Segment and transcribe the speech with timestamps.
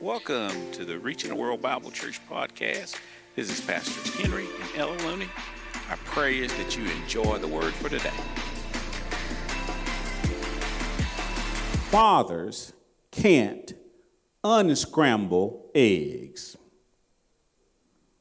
[0.00, 2.98] Welcome to the Reaching the World Bible Church podcast.
[3.36, 5.28] This is Pastor Henry and Ella Looney.
[5.90, 8.08] Our prayer is that you enjoy the word for today.
[11.90, 12.72] Fathers
[13.10, 13.74] can't
[14.42, 16.56] unscramble eggs.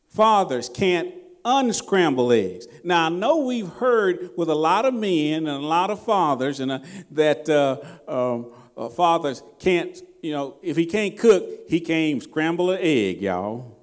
[0.09, 1.14] Fathers can't
[1.46, 2.68] unscramble eggs.
[2.84, 6.59] Now, I know we've heard with a lot of men and a lot of fathers
[6.59, 6.80] and uh,
[7.11, 12.72] that uh, um, uh, fathers can't, you know, if he can't cook, he can't scramble
[12.72, 13.78] an egg, y'all.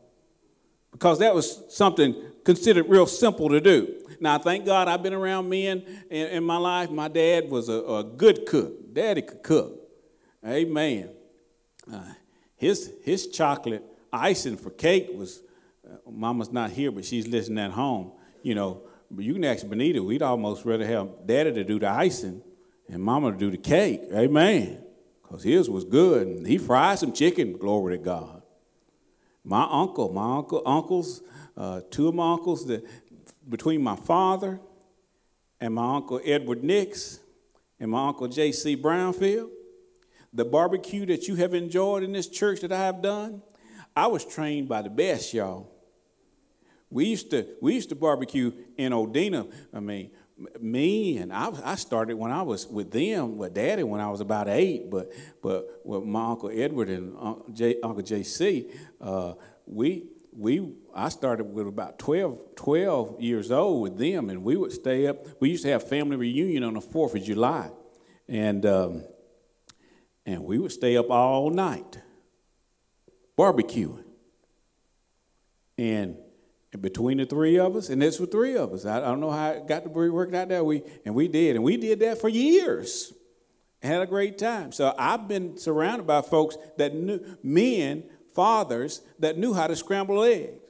[0.92, 2.14] Because that was something
[2.44, 4.02] considered real simple to do.
[4.20, 6.90] Now, thank God I've been around men in, in my life.
[6.90, 8.94] My dad was a, a, good cook.
[8.94, 9.78] Daddy could cook.
[10.46, 11.10] Amen.
[11.92, 12.00] Uh,
[12.56, 15.42] his, his chocolate icing for cake was
[16.08, 18.12] Mama's not here, but she's listening at home.
[18.42, 18.82] You know,
[19.16, 20.02] you can ask Benita.
[20.02, 22.42] We'd almost rather have Daddy to do the icing
[22.88, 24.02] and Mama to do the cake.
[24.14, 24.85] Amen.
[25.26, 26.26] Because his was good.
[26.26, 27.56] And he fried some chicken.
[27.56, 28.42] Glory to God.
[29.44, 31.22] My uncle, my uncle, uncles,
[31.56, 32.84] uh, two of my uncles, that
[33.48, 34.60] between my father
[35.60, 37.20] and my uncle Edward Nix
[37.78, 38.76] and my uncle J.C.
[38.76, 39.50] Brownfield,
[40.32, 43.42] the barbecue that you have enjoyed in this church that I have done,
[43.94, 45.72] I was trained by the best, y'all.
[46.90, 49.50] We used to we used to barbecue in Odina.
[49.72, 50.10] I mean,
[50.60, 54.20] me and I, I started when I was with them with Daddy when I was
[54.20, 54.90] about eight.
[54.90, 55.12] But
[55.42, 59.34] but with my uncle Edward and Uncle, J, uncle JC, uh,
[59.66, 64.72] we we I started with about 12, 12 years old with them, and we would
[64.72, 65.26] stay up.
[65.40, 67.70] We used to have family reunion on the Fourth of July,
[68.28, 69.04] and um,
[70.26, 72.00] and we would stay up all night
[73.38, 74.04] barbecuing.
[75.78, 76.16] And
[76.80, 78.84] between the three of us, and that's for three of us.
[78.84, 80.64] I, I don't know how it got to be worked out there.
[80.64, 83.12] We and we did, and we did that for years.
[83.82, 84.72] Had a great time.
[84.72, 90.22] So I've been surrounded by folks that knew men, fathers that knew how to scramble
[90.24, 90.60] eggs.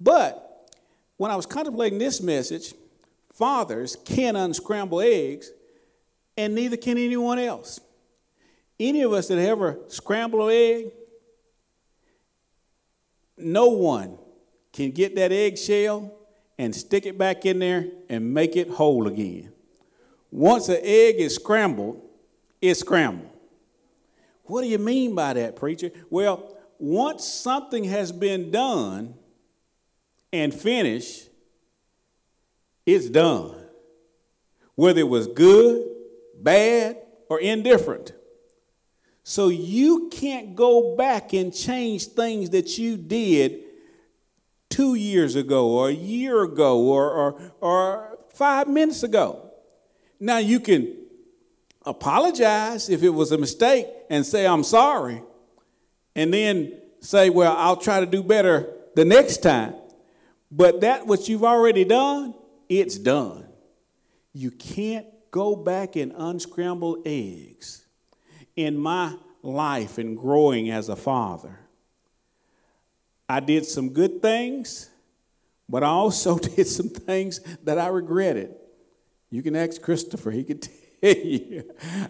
[0.00, 0.70] But
[1.16, 2.74] when I was contemplating this message,
[3.32, 5.50] fathers can unscramble eggs,
[6.36, 7.80] and neither can anyone else.
[8.78, 10.92] Any of us that ever scramble an egg,
[13.36, 14.18] no one
[14.72, 16.12] can get that eggshell
[16.58, 19.52] and stick it back in there and make it whole again.
[20.30, 22.00] Once an egg is scrambled,
[22.60, 23.28] it's scrambled.
[24.44, 25.90] What do you mean by that, preacher?
[26.10, 29.14] Well, once something has been done
[30.32, 31.28] and finished,
[32.86, 33.54] it's done.
[34.74, 35.86] Whether it was good,
[36.40, 36.96] bad,
[37.28, 38.12] or indifferent.
[39.22, 43.60] So you can't go back and change things that you did
[44.72, 49.50] two years ago or a year ago or, or, or five minutes ago.
[50.18, 50.96] Now you can
[51.84, 55.22] apologize if it was a mistake and say, I'm sorry,
[56.16, 59.74] and then say, Well, I'll try to do better the next time.
[60.50, 62.34] But that what you've already done,
[62.68, 63.46] it's done.
[64.32, 67.86] You can't go back and unscramble eggs.
[68.56, 71.58] In my life and growing as a father,
[73.32, 74.90] I did some good things,
[75.66, 78.54] but I also did some things that I regretted.
[79.30, 80.60] You can ask Christopher, he could
[81.02, 81.64] tell you.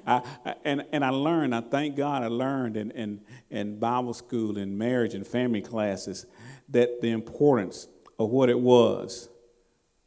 [0.04, 4.14] I, I, and, and I learned, I thank God I learned in, in, in Bible
[4.14, 6.26] school and marriage and family classes
[6.70, 7.86] that the importance
[8.18, 9.28] of what it was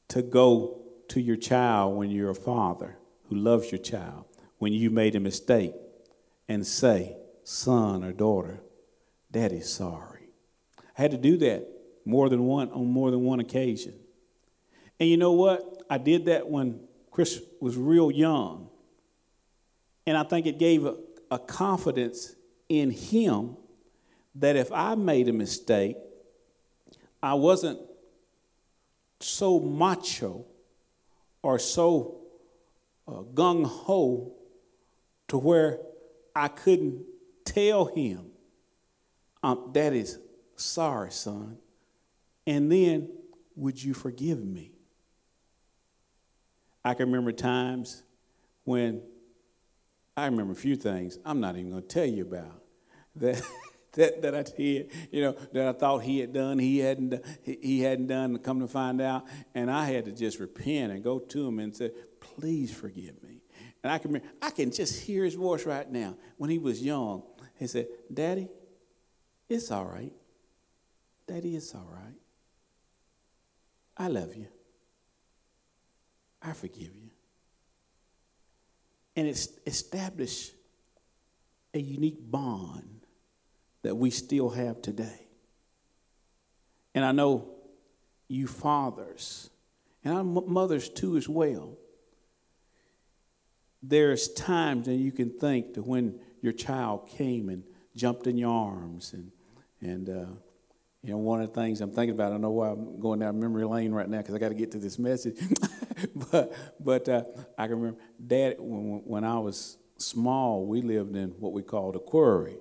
[0.09, 2.97] to go to your child when you're a father
[3.29, 4.25] who loves your child,
[4.57, 5.75] when you made a mistake,
[6.49, 7.15] and say,
[7.45, 8.59] son or daughter,
[9.31, 10.14] Daddy's sorry.
[10.97, 11.67] I had to do that
[12.05, 13.93] more than one on more than one occasion.
[14.99, 15.83] And you know what?
[15.89, 16.79] I did that when
[17.11, 18.69] Chris was real young.
[20.07, 20.95] And I think it gave a,
[21.31, 22.35] a confidence
[22.69, 23.57] in him
[24.35, 25.97] that if I made a mistake,
[27.21, 27.79] I wasn't
[29.19, 30.45] so macho
[31.41, 32.21] or so
[33.07, 34.33] uh, gung ho
[35.27, 35.79] to where
[36.35, 37.03] I couldn't
[37.45, 38.27] tell him,
[39.41, 40.19] um, that is
[40.55, 41.57] Sorry, son.
[42.47, 43.09] And then,
[43.55, 44.71] would you forgive me?
[46.83, 48.03] I can remember times
[48.63, 49.01] when
[50.15, 52.63] I remember a few things I'm not even going to tell you about
[53.17, 53.41] that.
[53.95, 57.79] that, that I did, you know, that I thought he had done, he hadn't, he
[57.79, 59.23] hadn't done, come to find out,
[59.53, 63.41] and I had to just repent and go to him and say, "Please forgive me."
[63.83, 66.83] And I can, remember, I can just hear his voice right now when he was
[66.83, 67.23] young.
[67.57, 68.49] He said, "Daddy,
[69.47, 70.11] it's all right.
[71.27, 72.15] Daddy, it's all right.
[73.97, 74.47] I love you.
[76.41, 77.09] I forgive you.
[79.15, 80.53] And it's established
[81.73, 83.05] a unique bond
[83.81, 85.27] that we still have today.
[86.93, 87.49] And I know
[88.27, 89.49] you fathers,
[90.03, 91.77] and our mothers too as well.
[93.83, 97.63] There's times that you can think that when your child came and
[97.95, 99.31] jumped in your arms and
[99.81, 100.25] and uh,
[101.05, 103.39] you know, one of the things I'm thinking about, I know why I'm going down
[103.39, 105.37] memory lane right now because I got to get to this message.
[106.31, 107.23] but but uh,
[107.59, 111.93] I can remember, Dad, when, when I was small, we lived in what we called
[111.93, 112.57] the quarry.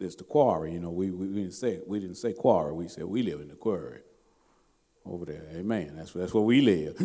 [0.00, 0.90] It's the quarry, you know.
[0.90, 2.72] We, we, we, didn't say we didn't say quarry.
[2.72, 4.00] We said we live in the quarry
[5.06, 5.46] over there.
[5.54, 5.92] Amen.
[5.94, 7.00] That's that's where we live.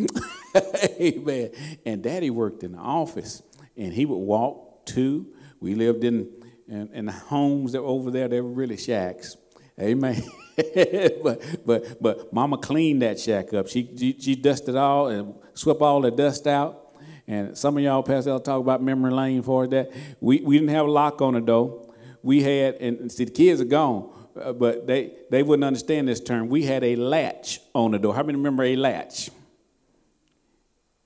[1.00, 1.52] Amen.
[1.86, 3.44] And Daddy worked in the office,
[3.78, 5.28] and he would walk to.
[5.60, 6.30] We lived in
[6.68, 8.28] in, in homes that were over there.
[8.28, 9.38] They were really shacks.
[9.82, 10.22] Amen.
[11.24, 13.68] but but but Mama cleaned that shack up.
[13.70, 16.88] She, she she dusted all and swept all the dust out.
[17.28, 19.92] And some of y'all past will talk about memory lane for that.
[20.20, 21.94] We we didn't have a lock on the door.
[22.24, 26.20] We had and see the kids are gone, uh, but they they wouldn't understand this
[26.20, 26.50] term.
[26.50, 28.14] We had a latch on the door.
[28.14, 29.30] How many remember a latch?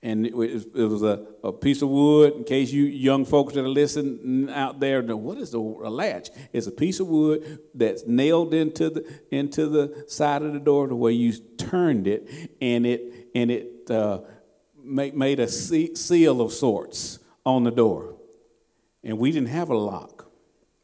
[0.03, 2.33] And it was, it was a, a, piece of wood.
[2.33, 5.89] In case you young folks that are listening out there know what is a, a,
[5.89, 6.29] latch?
[6.51, 10.89] It's a piece of wood that's nailed into the into the side of the door
[10.89, 14.19] the way you turned it, and it and it uh,
[14.83, 18.17] made, made a seal of sorts on the door.
[19.05, 20.29] And we didn't have a lock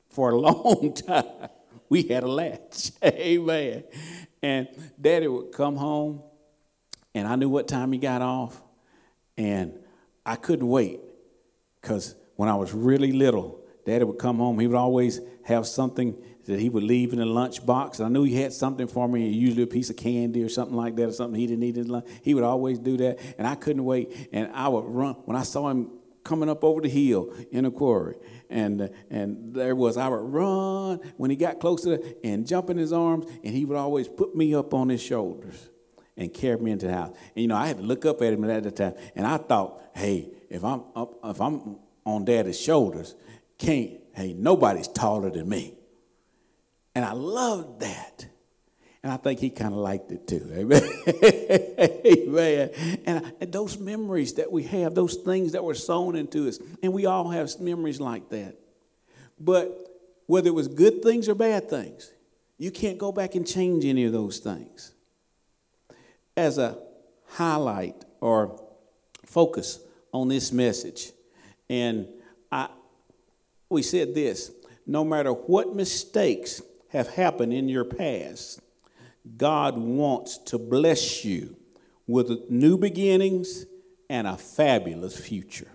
[0.10, 1.50] for a long time.
[1.90, 2.92] We had a latch.
[3.04, 3.84] Amen.
[4.42, 4.70] And
[5.00, 6.24] Daddy would come home,
[7.14, 8.62] and I knew what time he got off
[9.40, 9.80] and
[10.26, 11.00] I couldn't wait
[11.82, 14.60] because when I was really little, Daddy would come home.
[14.60, 18.02] He would always have something that he would leave in the lunch box.
[18.02, 20.96] I knew he had something for me, usually a piece of candy or something like
[20.98, 22.06] that, or something he didn't eat in lunch.
[22.22, 24.30] He would always do that, and I couldn't wait.
[24.34, 25.90] And I would run when I saw him
[26.26, 28.16] coming up over the hill in a quarry,
[28.50, 32.92] and and there was I would run when he got closer and jump in his
[32.92, 35.70] arms, and he would always put me up on his shoulders
[36.20, 37.16] and carried me into the house.
[37.36, 39.38] And you know, I had to look up at him at the time, and I
[39.38, 43.16] thought, hey, if I'm up, if I'm on Daddy's shoulders,
[43.58, 45.74] can't hey nobody's taller than me.
[46.94, 48.28] And I loved that.
[49.02, 50.46] And I think he kind of liked it too.
[50.54, 50.84] Amen.
[52.06, 52.70] Amen.
[53.06, 56.92] And, and those memories that we have, those things that were sown into us, and
[56.92, 58.56] we all have memories like that.
[59.40, 59.74] But
[60.26, 62.12] whether it was good things or bad things,
[62.58, 64.92] you can't go back and change any of those things
[66.40, 66.78] as a
[67.28, 68.60] highlight or
[69.26, 69.80] focus
[70.14, 71.12] on this message.
[71.70, 72.08] And
[72.52, 72.70] I,
[73.70, 74.52] we said this
[74.88, 78.62] no matter what mistakes have happened in your past,
[79.38, 81.56] God wants to bless you
[82.08, 83.66] with new beginnings
[84.10, 85.68] and a fabulous future.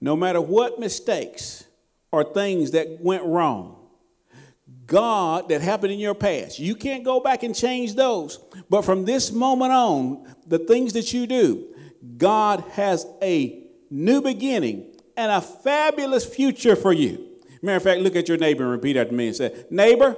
[0.00, 1.64] No matter what mistakes
[2.12, 3.75] or things that went wrong,
[4.86, 6.58] God that happened in your past.
[6.58, 8.38] You can't go back and change those.
[8.68, 11.74] But from this moment on, the things that you do,
[12.16, 17.26] God has a new beginning and a fabulous future for you.
[17.62, 20.16] Matter of fact, look at your neighbor and repeat after me and say, Neighbor,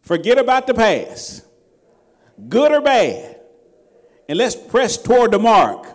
[0.00, 1.44] forget about the past,
[2.48, 3.40] good or bad,
[4.28, 5.86] and let's press toward the mark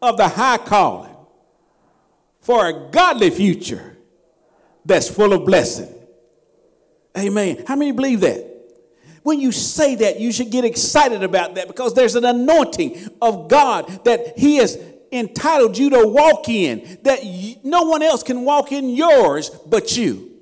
[0.00, 1.14] of the high calling
[2.40, 3.97] for a godly future
[4.84, 5.92] that's full of blessing.
[7.16, 7.64] Amen.
[7.66, 8.46] How many believe that?
[9.22, 13.48] When you say that, you should get excited about that because there's an anointing of
[13.48, 14.78] God that He has
[15.12, 17.20] entitled you to walk in, that
[17.64, 20.32] no one else can walk in yours but you.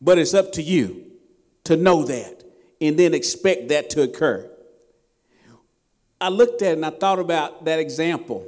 [0.00, 1.04] But it's up to you
[1.64, 2.44] to know that
[2.80, 4.50] and then expect that to occur.
[6.20, 8.46] I looked at and I thought about that example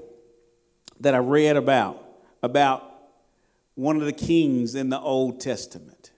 [1.00, 2.02] that I read about,
[2.42, 2.85] about
[3.76, 6.10] one of the kings in the Old Testament.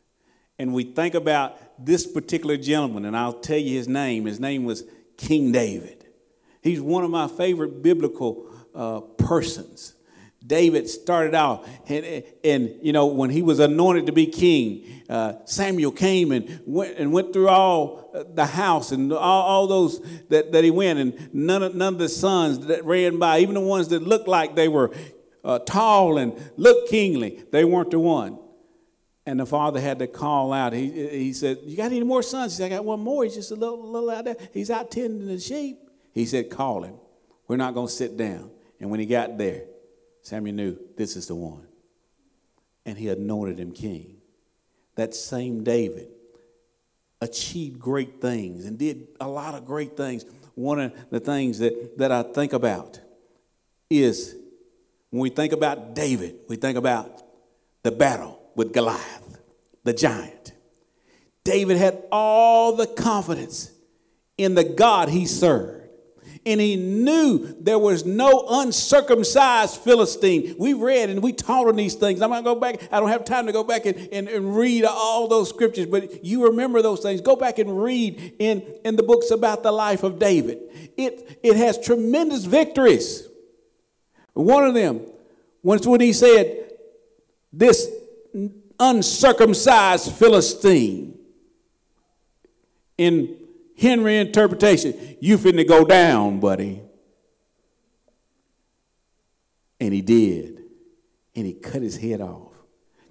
[0.58, 4.24] And we think about this particular gentleman, and I'll tell you his name.
[4.24, 4.84] His name was
[5.16, 6.06] King David.
[6.62, 9.94] He's one of my favorite biblical uh, persons.
[10.44, 15.34] David started out, and, and, you know, when he was anointed to be king, uh,
[15.44, 20.52] Samuel came and went and went through all the house and all, all those that,
[20.52, 23.60] that he went, and none of, none of the sons that ran by, even the
[23.60, 24.92] ones that looked like they were
[25.44, 27.44] uh, tall and looked kingly.
[27.50, 28.38] They weren't the one.
[29.26, 30.72] And the father had to call out.
[30.72, 32.52] He, he said, You got any more sons?
[32.52, 33.24] He said, I got one more.
[33.24, 34.36] He's just a little, little out there.
[34.54, 35.78] He's out tending the sheep.
[36.14, 36.94] He said, Call him.
[37.46, 38.50] We're not going to sit down.
[38.80, 39.64] And when he got there,
[40.22, 41.66] Samuel knew this is the one.
[42.86, 44.16] And he anointed him king.
[44.94, 46.08] That same David
[47.20, 50.24] achieved great things and did a lot of great things.
[50.54, 53.00] One of the things that, that I think about
[53.90, 54.36] is
[55.10, 57.22] when we think about David, we think about
[57.82, 59.38] the battle with Goliath,
[59.84, 60.52] the giant.
[61.44, 63.70] David had all the confidence
[64.36, 65.78] in the God he served.
[66.46, 70.54] And he knew there was no uncircumcised Philistine.
[70.58, 72.22] We read and we taught on these things.
[72.22, 72.88] I'm going to go back.
[72.90, 76.24] I don't have time to go back and, and, and read all those scriptures, but
[76.24, 77.20] you remember those things.
[77.20, 80.58] Go back and read in, in the books about the life of David.
[80.96, 83.27] It, it has tremendous victories.
[84.44, 85.04] One of them
[85.64, 86.70] once when he said,
[87.52, 87.90] This
[88.78, 91.18] uncircumcised Philistine
[92.96, 93.36] in
[93.76, 96.80] Henry interpretation, you finna go down, buddy.
[99.80, 100.62] And he did.
[101.34, 102.52] And he cut his head off.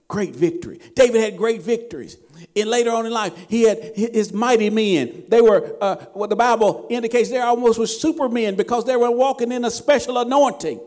[0.08, 0.80] Great victory.
[0.96, 2.18] David had great victories.
[2.56, 5.26] And later on in life, he had his mighty men.
[5.28, 9.52] They were, uh, what the Bible indicates, they almost were supermen because they were walking
[9.52, 10.80] in a special anointing.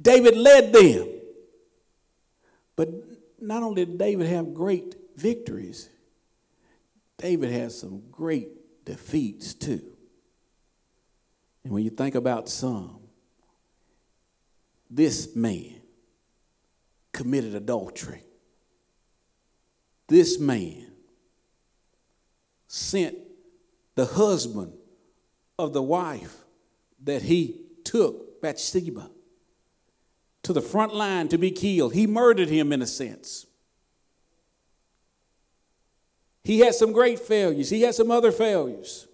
[0.00, 1.08] David led them.
[2.76, 2.88] But
[3.40, 5.88] not only did David have great victories,
[7.18, 9.82] David had some great defeats too.
[11.64, 12.98] And when you think about some,
[14.90, 15.80] this man
[17.12, 18.22] committed adultery.
[20.08, 20.86] This man
[22.66, 23.16] sent
[23.94, 24.72] the husband
[25.58, 26.36] of the wife
[27.04, 29.10] that he took, Bathsheba,
[30.42, 31.94] to the front line to be killed.
[31.94, 33.46] He murdered him in a sense.
[36.44, 37.70] He had some great failures.
[37.70, 39.06] He had some other failures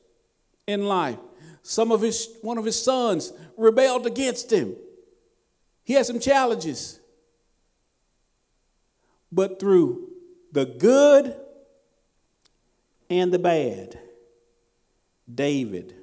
[0.66, 1.18] in life.
[1.62, 4.74] Some of his one of his sons rebelled against him.
[5.84, 7.00] He had some challenges.
[9.30, 10.08] But through
[10.52, 11.36] the good
[13.10, 13.98] and the bad,
[15.32, 15.94] David,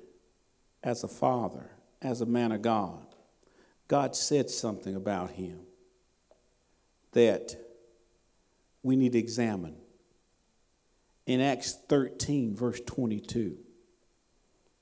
[0.83, 3.14] as a father, as a man of God,
[3.87, 5.59] God said something about him
[7.11, 7.55] that
[8.83, 9.75] we need to examine
[11.25, 13.57] in Acts 13, verse 22.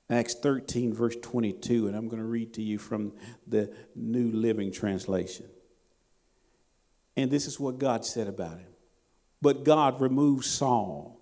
[0.09, 3.13] Acts 13, verse 22, and I'm going to read to you from
[3.47, 5.47] the New Living Translation.
[7.15, 8.67] And this is what God said about him.
[9.41, 11.19] But God removed Saul,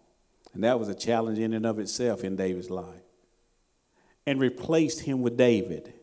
[0.53, 3.03] and that was a challenge in and of itself in David's life,
[4.25, 5.93] and replaced him with David,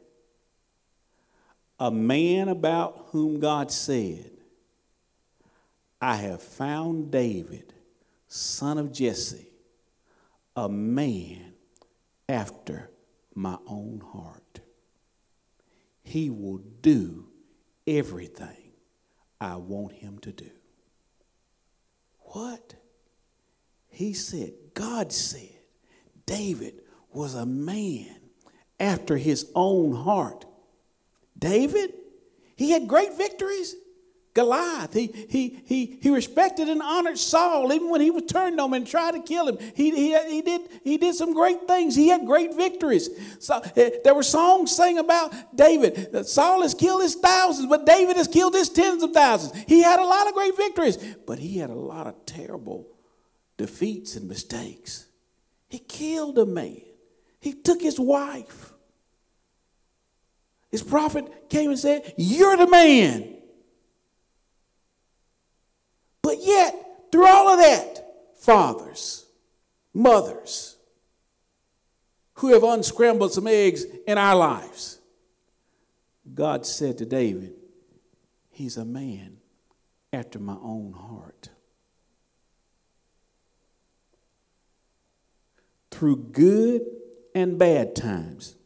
[1.79, 4.31] a man about whom God said,
[6.01, 7.75] I have found David
[8.29, 9.49] son of Jesse,
[10.55, 11.55] a man
[12.29, 12.91] after
[13.35, 14.61] my own heart.
[16.03, 17.27] He will do
[17.87, 18.73] everything
[19.41, 20.51] I want him to do.
[22.21, 22.75] What?
[23.89, 25.49] He said, God said,
[26.27, 26.83] David
[27.13, 28.17] was a man
[28.79, 30.45] after his own heart.
[31.39, 31.93] David,
[32.57, 33.75] he had great victories.
[34.39, 34.95] Goliath.
[34.95, 38.75] He, he, he, he respected and honored Saul even when he was turned on him
[38.75, 39.59] and tried to kill him.
[39.75, 41.97] He, he, he, did, he did some great things.
[41.97, 43.11] He had great victories.
[43.41, 46.25] So, eh, there were songs sang about David.
[46.25, 49.61] Saul has killed his thousands, but David has killed his tens of thousands.
[49.67, 52.87] He had a lot of great victories, but he had a lot of terrible
[53.57, 55.09] defeats and mistakes.
[55.69, 56.83] He killed a man,
[57.41, 58.73] he took his wife.
[60.71, 63.37] His prophet came and said, You're the man.
[66.23, 66.75] But yet,
[67.11, 69.27] through all of that, fathers,
[69.95, 70.77] mothers,
[72.35, 74.99] who have unscrambled some eggs in our lives,
[76.35, 77.55] God said to David,
[78.51, 79.39] He's a man
[80.13, 81.49] after my own heart.
[85.91, 86.83] Through good
[87.35, 88.58] and bad times,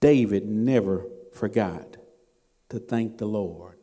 [0.00, 1.96] David never forgot
[2.70, 3.78] to thank the Lord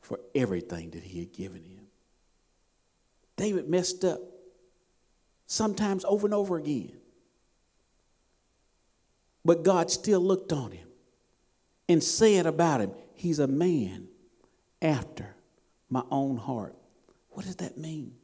[0.00, 1.86] for everything that he had given him.
[3.36, 4.20] David messed up,
[5.46, 6.96] sometimes over and over again.
[9.44, 10.88] But God still looked on him
[11.88, 14.08] and said about him, He's a man
[14.80, 15.36] after
[15.88, 16.74] my own heart.
[17.30, 18.14] What does that mean?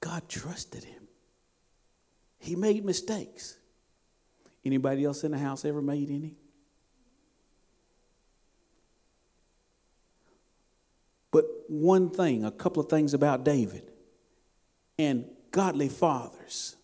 [0.00, 1.08] God trusted him.
[2.38, 3.56] He made mistakes.
[4.64, 6.36] Anybody else in the house ever made any?
[11.30, 13.90] But one thing, a couple of things about David
[14.98, 16.76] and godly fathers,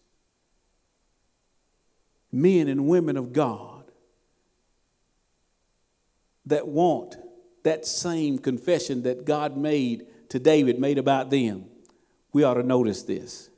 [2.32, 3.84] men and women of God
[6.46, 7.16] that want
[7.62, 11.66] that same confession that God made to David, made about them,
[12.32, 13.50] we ought to notice this.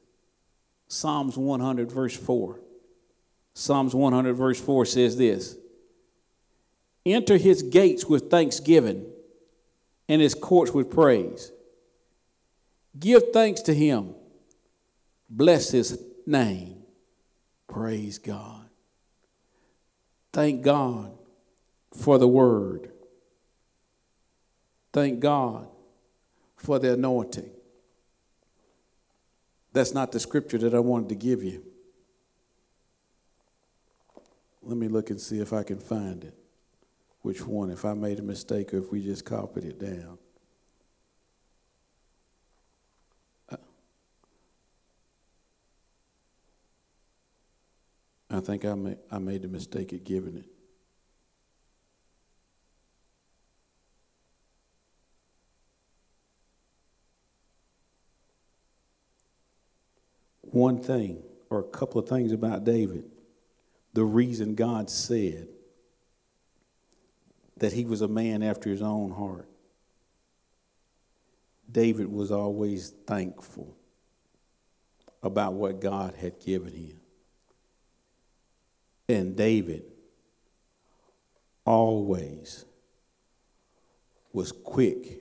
[0.88, 2.60] Psalms 100, verse 4.
[3.54, 5.56] Psalms 100, verse 4 says this
[7.06, 9.06] Enter his gates with thanksgiving
[10.08, 11.52] and his courts with praise.
[12.98, 14.14] Give thanks to him.
[15.28, 16.82] Bless his name.
[17.68, 18.68] Praise God.
[20.32, 21.12] Thank God
[21.92, 22.90] for the word.
[24.92, 25.68] Thank God
[26.56, 27.50] for the anointing.
[29.72, 31.69] That's not the scripture that I wanted to give you.
[34.62, 36.34] Let me look and see if I can find it.
[37.22, 40.18] Which one, if I made a mistake or if we just copied it down.
[48.30, 50.46] I think I made, I made the mistake of giving it.
[60.42, 63.04] One thing, or a couple of things about David,
[63.92, 65.48] the reason God said
[67.56, 69.48] that he was a man after his own heart.
[71.70, 73.76] David was always thankful
[75.22, 77.00] about what God had given him.
[79.08, 79.84] And David
[81.64, 82.64] always
[84.32, 85.20] was quick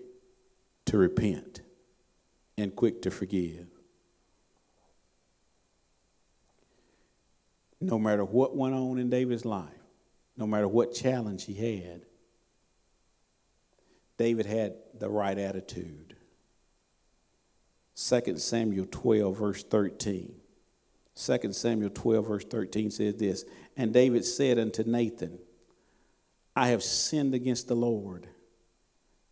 [0.86, 1.62] to repent
[2.58, 3.68] and quick to forgive.
[7.81, 9.69] No matter what went on in David's life,
[10.36, 12.05] no matter what challenge he had,
[14.17, 16.15] David had the right attitude.
[17.95, 20.33] 2 Samuel 12, verse 13.
[21.15, 23.45] 2 Samuel 12, verse 13 says this
[23.75, 25.39] And David said unto Nathan,
[26.55, 28.27] I have sinned against the Lord.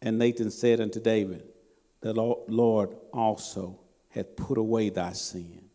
[0.02, 1.44] And Nathan said unto David,
[2.02, 5.70] The Lord also hath put away thy sin.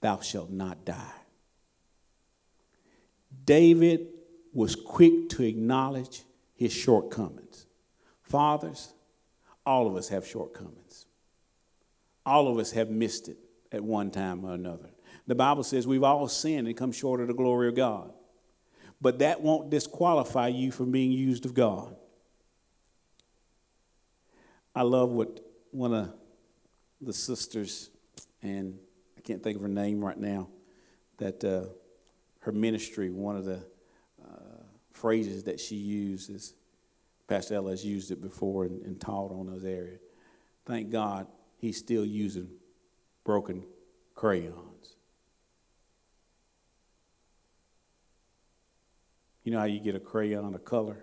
[0.00, 1.25] Thou shalt not die.
[3.44, 4.08] David
[4.52, 6.22] was quick to acknowledge
[6.54, 7.66] his shortcomings.
[8.22, 8.92] Fathers,
[9.64, 11.06] all of us have shortcomings.
[12.24, 13.36] All of us have missed it
[13.70, 14.90] at one time or another.
[15.26, 18.12] The Bible says we've all sinned and come short of the glory of God.
[19.00, 21.94] But that won't disqualify you from being used of God.
[24.74, 26.12] I love what one of
[27.00, 27.90] the sisters,
[28.42, 28.78] and
[29.16, 30.48] I can't think of her name right now,
[31.18, 31.64] that uh,
[32.46, 33.60] her ministry, one of the
[34.24, 36.54] uh, phrases that she uses,
[37.26, 40.00] Pastor Ella has used it before and, and taught on those areas.
[40.64, 41.26] Thank God
[41.58, 42.48] he's still using
[43.24, 43.64] broken
[44.14, 44.94] crayons.
[49.42, 50.98] You know how you get a crayon of color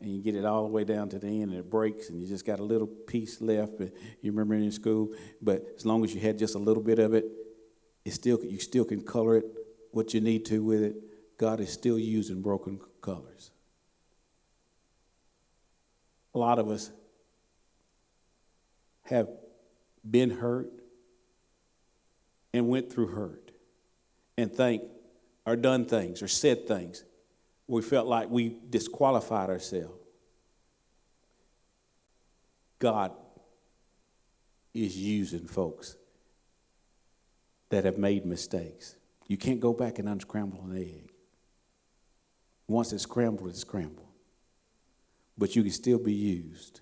[0.00, 2.20] and you get it all the way down to the end and it breaks and
[2.20, 3.80] you just got a little piece left.
[3.80, 5.12] You remember in school,
[5.42, 7.24] but as long as you had just a little bit of it,
[8.04, 9.44] it still you still can color it
[9.92, 10.96] what you need to with it.
[11.38, 13.50] God is still using broken colors.
[16.34, 16.90] A lot of us
[19.04, 19.28] have
[20.08, 20.70] been hurt
[22.52, 23.50] and went through hurt
[24.36, 24.82] and think
[25.46, 27.04] or done things or said things
[27.66, 29.94] we felt like we disqualified ourselves.
[32.78, 33.12] God
[34.74, 35.96] is using folks
[37.68, 38.96] that have made mistakes.
[39.30, 41.12] You can't go back and unscramble an egg.
[42.66, 44.08] Once it's scrambled, it's scrambled.
[45.38, 46.80] But you can still be used.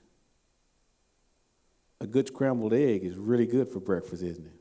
[2.01, 4.61] A good scrambled egg is really good for breakfast, isn't it?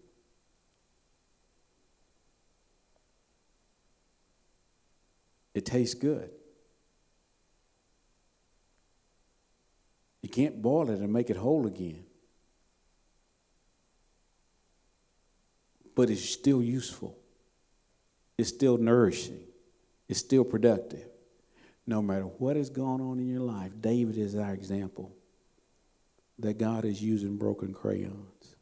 [5.54, 6.30] It tastes good.
[10.23, 12.04] You can't boil it and make it whole again.
[15.95, 17.16] But it's still useful.
[18.38, 19.39] It's still nourishing.
[20.08, 21.08] It's still productive.
[21.86, 25.15] No matter what is going on in your life, David is our example
[26.39, 28.56] that God is using broken crayons.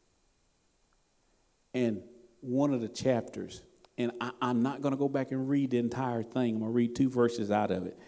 [1.74, 2.02] And
[2.40, 3.62] one of the chapters
[3.98, 6.54] and I, am not going to go back and read the entire thing.
[6.54, 7.98] I'm going to read two verses out of it.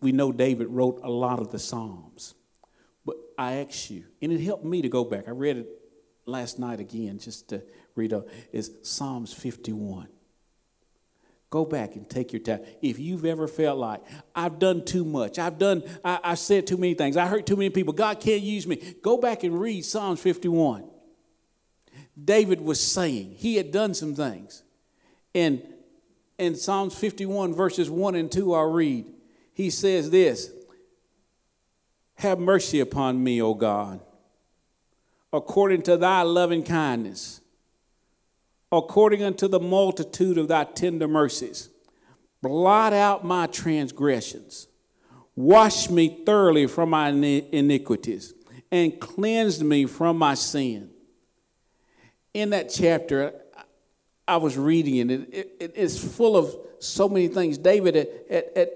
[0.00, 2.34] We know David wrote a lot of the Psalms,
[3.04, 5.28] but I ask you, and it helped me to go back.
[5.28, 5.68] I read it
[6.24, 7.62] last night again just to
[7.96, 8.28] read it.
[8.52, 10.08] Is Psalms 51.
[11.50, 12.60] Go back and take your time.
[12.82, 14.02] If you've ever felt like
[14.34, 17.56] I've done too much, I've done, I, I said too many things, I hurt too
[17.56, 18.76] many people, God can't use me.
[19.02, 20.84] Go back and read Psalms 51.
[22.22, 23.34] David was saying.
[23.36, 24.62] He had done some things.
[25.34, 25.62] And
[26.38, 29.06] in Psalms 51, verses 1 and 2, I'll read.
[29.52, 30.50] He says this
[32.16, 34.00] Have mercy upon me, O God,
[35.32, 37.40] according to thy loving kindness,
[38.76, 41.68] according unto the multitude of thy tender mercies.
[42.42, 44.68] Blot out my transgressions.
[45.34, 48.34] Wash me thoroughly from my iniquities
[48.70, 50.90] and cleanse me from my sin.
[52.34, 53.34] In that chapter,
[54.28, 57.58] I was reading it, it, it it's full of so many things.
[57.58, 58.70] David had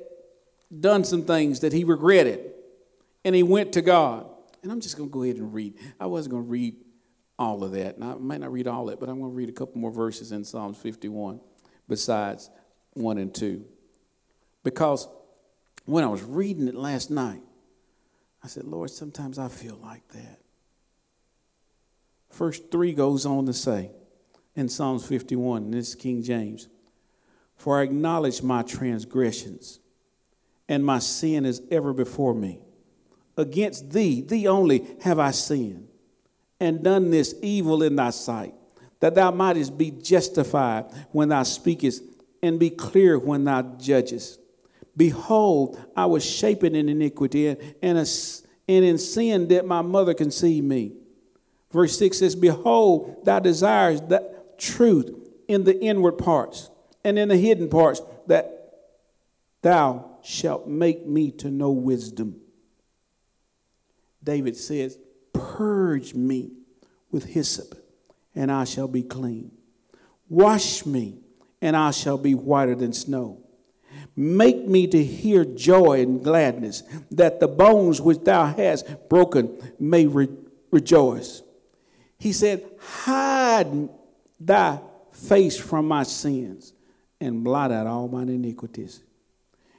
[0.78, 2.52] done some things that he regretted,
[3.24, 4.26] and he went to God.
[4.62, 5.74] And I'm just going to go ahead and read.
[5.98, 6.76] I wasn't going to read
[7.40, 7.96] all of that.
[7.96, 9.90] And I might not read all it, but I'm going to read a couple more
[9.90, 11.40] verses in Psalms 51
[11.88, 12.50] besides
[12.92, 13.64] 1 and 2.
[14.62, 15.08] Because
[15.86, 17.40] when I was reading it last night,
[18.44, 20.38] I said, Lord, sometimes I feel like that.
[22.32, 23.90] Verse 3 goes on to say
[24.54, 26.68] in Psalms 51, and this is King James,
[27.56, 29.80] For I acknowledge my transgressions,
[30.68, 32.60] and my sin is ever before me.
[33.36, 35.89] Against thee, thee only, have I sinned,
[36.60, 38.54] and done this evil in thy sight,
[39.00, 42.02] that thou mightest be justified when thou speakest,
[42.42, 44.40] and be clear when thou judgest.
[44.96, 47.48] Behold, I was shapen in iniquity,
[47.82, 47.98] and,
[48.66, 50.92] in sin did my mother conceive me.
[51.70, 55.14] Verse 6 says, Behold, thou desires that truth
[55.48, 56.70] in the inward parts,
[57.04, 58.74] and in the hidden parts, that
[59.62, 62.40] thou shalt make me to know wisdom.
[64.22, 64.98] David says,
[65.56, 66.52] Purge me
[67.10, 67.74] with hyssop,
[68.34, 69.52] and I shall be clean.
[70.28, 71.18] Wash me,
[71.60, 73.38] and I shall be whiter than snow.
[74.16, 80.06] Make me to hear joy and gladness, that the bones which thou hast broken may
[80.06, 80.28] re-
[80.70, 81.42] rejoice.
[82.18, 83.88] He said, Hide
[84.38, 84.80] thy
[85.12, 86.72] face from my sins
[87.20, 89.02] and blot out all mine iniquities.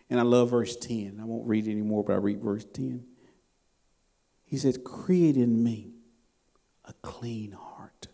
[0.10, 1.20] And I love verse 10.
[1.22, 3.04] I won't read anymore, but I read verse 10.
[4.52, 5.94] He says, Create in me
[6.84, 8.10] a clean heart,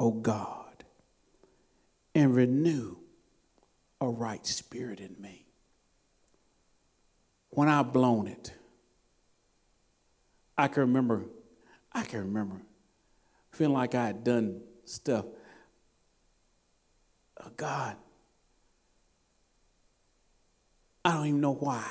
[0.00, 0.84] O God,
[2.14, 2.96] and renew
[4.00, 5.44] a right spirit in me.
[7.50, 8.54] When I've blown it,
[10.56, 11.26] I can remember,
[11.92, 12.62] I can remember
[13.52, 15.26] feeling like I had done stuff.
[17.44, 17.96] Oh God,
[21.04, 21.86] I don't even know why.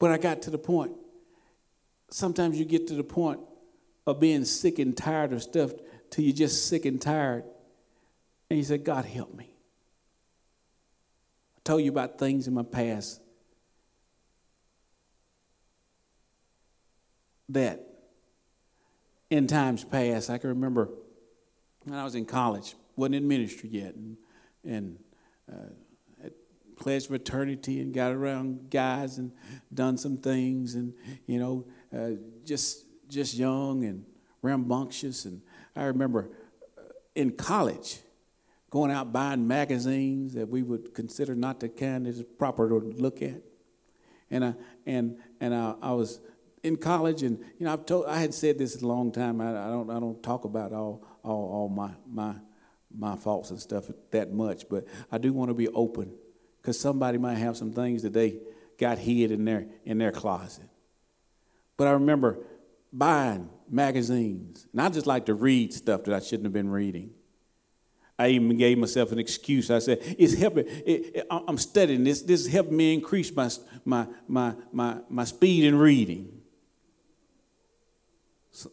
[0.00, 0.92] But I got to the point.
[2.10, 3.38] Sometimes you get to the point
[4.06, 5.70] of being sick and tired of stuff
[6.10, 7.44] till you're just sick and tired.
[8.48, 9.54] And you say, God, help me.
[11.56, 13.20] I told you about things in my past
[17.50, 17.86] that
[19.28, 20.88] in times past, I can remember
[21.84, 24.16] when I was in college, wasn't in ministry yet, and,
[24.64, 24.98] and
[25.50, 25.72] uh,
[26.80, 29.30] pledged fraternity and got around guys and
[29.72, 30.92] done some things and
[31.26, 31.64] you know
[31.96, 34.04] uh, just just young and
[34.42, 35.26] rambunctious.
[35.26, 35.42] And
[35.76, 36.30] i remember
[36.76, 36.82] uh,
[37.14, 37.98] in college
[38.70, 42.76] going out buying magazines that we would consider not the kind that is proper to
[42.76, 43.42] look at.
[44.30, 44.54] And i
[44.86, 46.20] and and i, I was
[46.62, 49.40] in college and you know i've told i had said this a long time.
[49.40, 52.34] I, I don't i don't talk about all all, all my my
[52.92, 56.12] my faults and stuff that much but i do want to be open
[56.60, 58.38] because somebody might have some things that they
[58.78, 60.68] got hid in their in their closet.
[61.76, 62.38] But I remember
[62.92, 67.10] buying magazines, and I just like to read stuff that I shouldn't have been reading.
[68.18, 69.70] I even gave myself an excuse.
[69.70, 70.66] I said, "It's helping.
[70.66, 72.20] It, it, I'm studying this.
[72.22, 73.50] This is helping me increase my
[73.84, 76.40] my my my, my speed in reading."
[78.52, 78.70] So,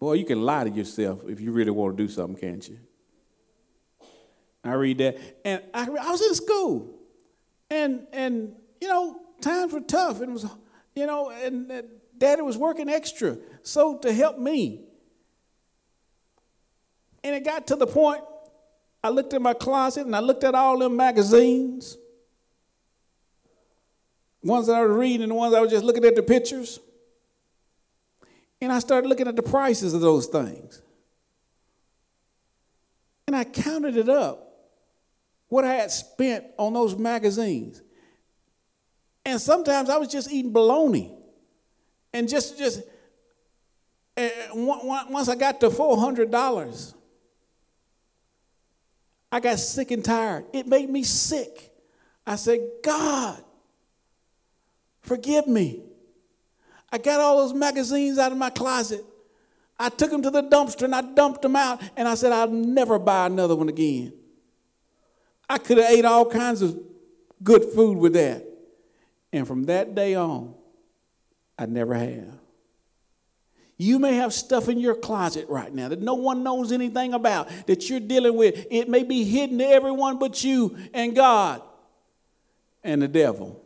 [0.00, 2.78] boy, you can lie to yourself if you really want to do something, can't you?
[4.68, 5.18] I read that.
[5.44, 6.94] And I, I was in school.
[7.70, 10.20] And, and, you know, times were tough.
[10.20, 10.46] And it was,
[10.94, 11.84] you know, and
[12.16, 13.38] daddy was working extra.
[13.62, 14.82] So to help me.
[17.24, 18.22] And it got to the point,
[19.02, 21.96] I looked in my closet and I looked at all them magazines.
[24.42, 26.78] Ones that I was reading and the ones I was just looking at the pictures.
[28.60, 30.82] And I started looking at the prices of those things.
[33.26, 34.45] And I counted it up
[35.48, 37.82] what I had spent on those magazines.
[39.24, 41.12] And sometimes I was just eating bologna.
[42.12, 42.82] And just, just,
[44.16, 46.94] eh, and once I got to $400,
[49.30, 50.46] I got sick and tired.
[50.52, 51.72] It made me sick.
[52.26, 53.42] I said, God,
[55.02, 55.82] forgive me.
[56.90, 59.04] I got all those magazines out of my closet.
[59.78, 61.82] I took them to the dumpster and I dumped them out.
[61.96, 64.12] And I said, I'll never buy another one again.
[65.48, 66.78] I could have ate all kinds of
[67.42, 68.44] good food with that.
[69.32, 70.54] And from that day on,
[71.58, 72.38] I never have.
[73.78, 77.50] You may have stuff in your closet right now that no one knows anything about
[77.66, 78.66] that you're dealing with.
[78.70, 81.62] It may be hidden to everyone but you and God
[82.82, 83.62] and the devil.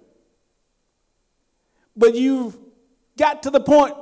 [1.96, 2.58] but you've
[3.16, 3.94] got to the point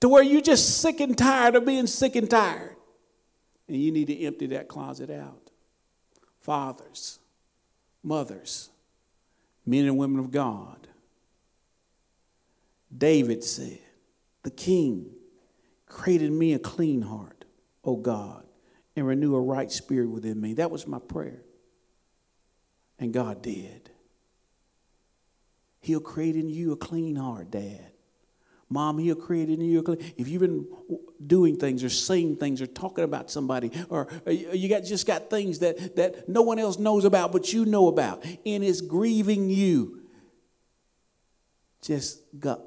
[0.00, 2.76] to where you're just sick and tired of being sick and tired.
[3.66, 5.47] And you need to empty that closet out.
[6.48, 7.18] Fathers,
[8.02, 8.70] mothers,
[9.66, 10.88] men and women of God.
[12.96, 13.80] David said,
[14.44, 15.10] The king
[15.84, 17.44] created me a clean heart,
[17.84, 18.46] O God,
[18.96, 20.54] and renew a right spirit within me.
[20.54, 21.42] That was my prayer.
[22.98, 23.90] And God did.
[25.80, 27.92] He'll create in you a clean heart, Dad.
[28.70, 29.82] Mom, he'll create in you.
[30.16, 30.66] If you've been
[31.26, 35.60] doing things or saying things or talking about somebody or you got just got things
[35.60, 40.02] that, that no one else knows about but you know about and it's grieving you,
[41.80, 42.20] just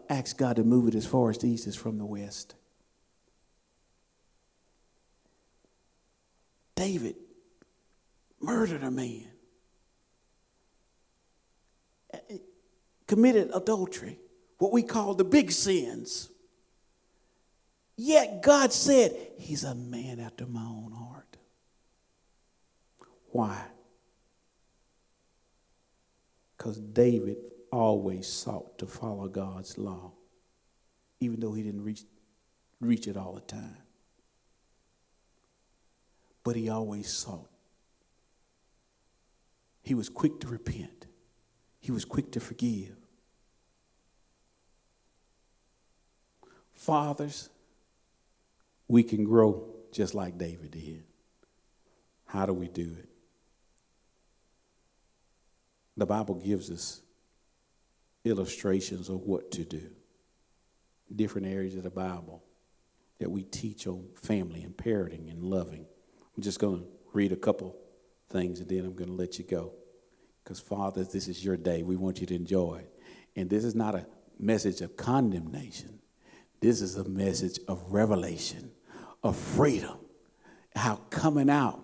[0.10, 2.56] ask God to move it as far as the east is from the west.
[6.76, 7.16] David
[8.40, 9.28] murdered a man,
[13.06, 14.18] committed adultery,
[14.62, 16.30] what we call the big sins.
[17.98, 21.38] Yet God said, He's a man after my own heart.
[23.32, 23.60] Why?
[26.58, 27.38] Because David
[27.72, 30.12] always sought to follow God's law,
[31.20, 32.04] even though he didn't reach,
[32.80, 33.78] reach it all the time
[36.44, 37.50] but he always sought.
[39.84, 41.08] He was quick to repent,
[41.80, 42.96] he was quick to forgive.
[46.82, 47.48] Fathers,
[48.88, 51.04] we can grow just like David did.
[52.26, 53.08] How do we do it?
[55.96, 57.02] The Bible gives us
[58.26, 59.92] illustrations of what to do.
[61.16, 62.42] Different areas of the Bible
[63.20, 65.86] that we teach on family and parenting and loving.
[66.36, 67.78] I'm just going to read a couple
[68.30, 69.74] things and then I'm going to let you go.
[70.44, 71.84] Because, Father, this is your day.
[71.84, 73.00] We want you to enjoy it.
[73.36, 74.08] And this is not a
[74.40, 76.00] message of condemnation,
[76.62, 78.72] this is a message of revelation,
[79.24, 79.98] of freedom.
[80.76, 81.84] How coming out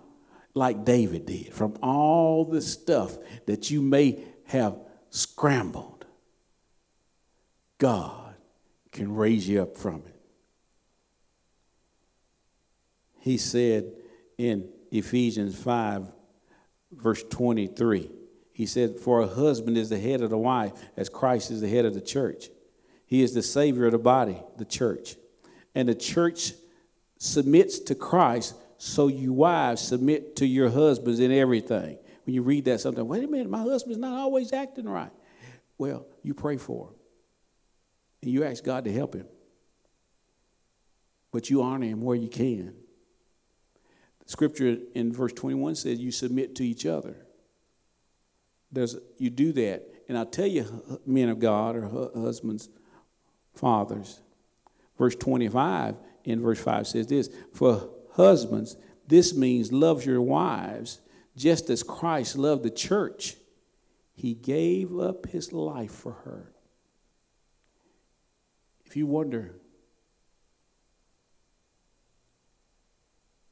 [0.54, 4.78] like David did from all the stuff that you may have
[5.10, 6.06] scrambled,
[7.76, 8.34] God
[8.92, 10.14] can raise you up from it.
[13.20, 13.92] He said,
[14.38, 16.06] in Ephesians 5,
[16.92, 18.10] verse 23.
[18.52, 21.68] He said, For a husband is the head of the wife, as Christ is the
[21.68, 22.48] head of the church.
[23.08, 25.16] He is the Savior of the body, the church.
[25.74, 26.52] And the church
[27.16, 31.98] submits to Christ, so you wives submit to your husbands in everything.
[32.26, 35.10] When you read that, sometimes, wait a minute, my husband's not always acting right.
[35.78, 36.94] Well, you pray for him.
[38.20, 39.26] And you ask God to help him.
[41.32, 42.74] But you honor him where you can.
[44.26, 47.16] Scripture in verse 21 says you submit to each other.
[48.70, 49.88] There's, you do that.
[50.10, 52.68] And I'll tell you, men of God or husbands,
[53.58, 54.20] fathers,
[54.96, 61.00] verse 25 in verse 5 says this For husbands, this means love your wives
[61.36, 63.36] just as Christ loved the church.
[64.14, 66.52] He gave up his life for her.
[68.84, 69.54] If you wonder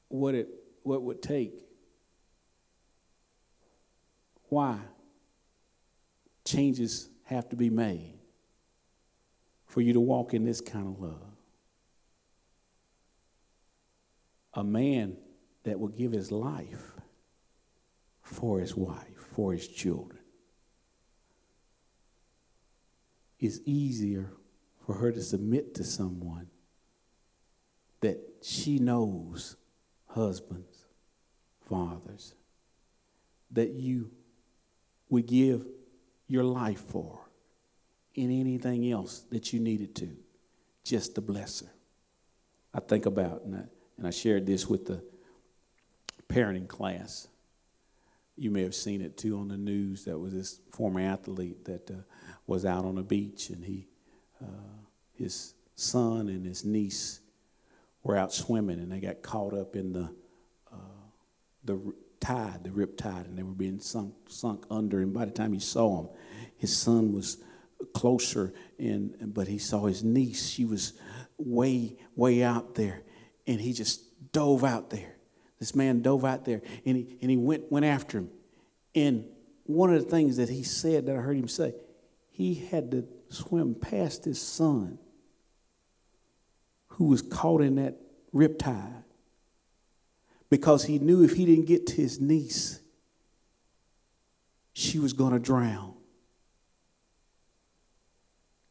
[0.09, 0.49] what it
[0.83, 1.53] what would take.
[4.49, 4.79] Why?
[6.45, 8.16] Changes have to be made
[9.77, 11.37] for you to walk in this kind of love.
[14.55, 15.19] A man
[15.65, 16.95] that will give his life
[18.23, 20.23] for his wife, for his children.
[23.39, 24.33] It's easier
[24.87, 26.49] for her to submit to someone
[28.01, 29.57] that she knows
[30.07, 30.87] husbands,
[31.69, 32.35] fathers,
[33.51, 34.11] that you
[35.11, 35.67] would give
[36.29, 37.26] your life for
[38.17, 40.09] in anything else that you needed to,
[40.83, 41.71] just to bless her.
[42.75, 43.63] I think about, and I,
[43.99, 45.03] and I shared this with the
[46.29, 47.29] parenting class.
[48.37, 50.05] You may have seen it too on the news.
[50.05, 51.95] That was this former athlete that uh,
[52.47, 53.87] was out on the beach, and he,
[54.43, 54.81] uh,
[55.15, 57.21] his son and his niece
[58.03, 60.09] were out swimming and they got caught up in the
[60.73, 60.77] uh,
[61.65, 65.01] the tide, the rip tide, and they were being sunk sunk under.
[65.01, 66.09] And by the time he saw him,
[66.57, 67.39] his son was
[67.95, 70.49] closer, and but he saw his niece.
[70.49, 70.93] She was
[71.39, 73.03] way way out there,
[73.47, 75.17] and he just dove out there.
[75.59, 78.31] This man dove out there, and he and he went went after him.
[78.95, 79.25] And
[79.65, 81.75] one of the things that he said that I heard him say,
[82.31, 84.99] he had to swim past his son
[86.89, 87.97] who was caught in that
[88.35, 89.03] riptide
[90.49, 92.81] because he knew if he didn't get to his niece,
[94.73, 95.95] she was going to drown.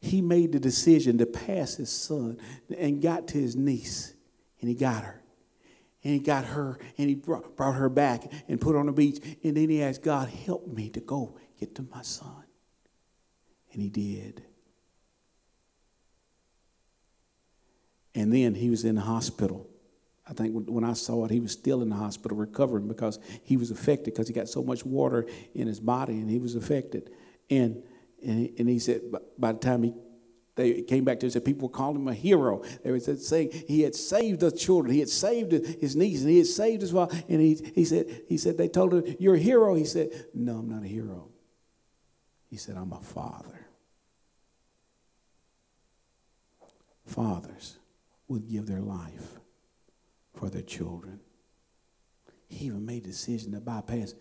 [0.00, 2.38] He made the decision to pass his son
[2.76, 4.14] and got to his niece,
[4.60, 5.22] and he got her.
[6.04, 8.92] And he got her and he brought, brought her back and put her on the
[8.92, 9.18] beach.
[9.42, 12.44] And then he asked God, help me to go get to my son.
[13.72, 14.44] And he did.
[18.14, 19.68] And then he was in the hospital.
[20.28, 23.56] I think when I saw it, he was still in the hospital recovering because he
[23.56, 27.10] was affected because he got so much water in his body and he was affected.
[27.50, 27.82] And,
[28.24, 29.02] and, he, and he said,
[29.38, 29.94] by the time he
[30.56, 32.62] they came back to him said people calling him a hero.
[32.82, 36.38] They were saying he had saved the children, he had saved his niece, and he
[36.38, 37.12] had saved his wife.
[37.28, 39.74] And he, he said, he said, they told him, You're a hero.
[39.74, 41.28] He said, No, I'm not a hero.
[42.48, 43.66] He said, I'm a father.
[47.04, 47.76] Fathers
[48.26, 49.38] would give their life
[50.34, 51.20] for their children.
[52.48, 54.14] He even made a decision to bypass.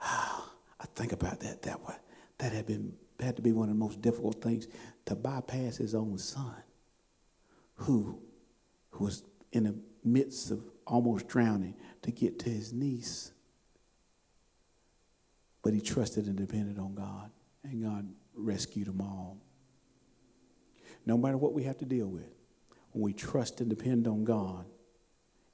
[0.00, 1.94] Ah, I think about that that way.
[2.38, 4.68] That had been had to be one of the most difficult things
[5.06, 6.54] to bypass his own son,
[7.74, 8.20] who,
[8.90, 13.32] who was in the midst of almost drowning, to get to his niece.
[15.62, 17.30] But he trusted and depended on God,
[17.64, 19.38] and God rescued them all.
[21.04, 22.30] No matter what we have to deal with,
[22.92, 24.64] when we trust and depend on God,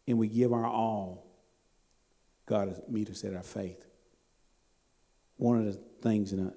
[0.06, 1.26] and we give our all,
[2.46, 3.84] God meets us at our faith.
[5.36, 6.52] One of the things in a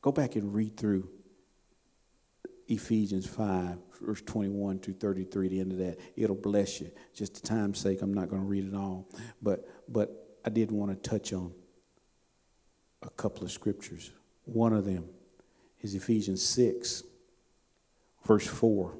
[0.00, 1.08] Go back and read through
[2.68, 5.98] Ephesians 5, verse 21 to 33, the end of that.
[6.16, 6.90] It'll bless you.
[7.14, 9.08] Just to time's sake, I'm not going to read it all.
[9.42, 11.52] But, but I did want to touch on
[13.02, 14.12] a couple of scriptures.
[14.44, 15.08] One of them
[15.80, 17.02] is Ephesians 6,
[18.26, 18.94] verse 4.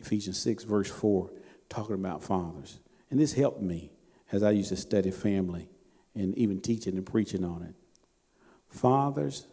[0.00, 1.30] Ephesians 6, verse 4,
[1.68, 2.78] talking about fathers.
[3.10, 3.90] And this helped me
[4.30, 5.68] as I used to study family
[6.14, 7.74] and even teaching and preaching on it.
[8.68, 9.46] Fathers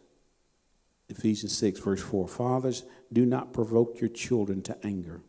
[1.09, 5.21] Ephesians 6, verse 4 Fathers, do not provoke your children to anger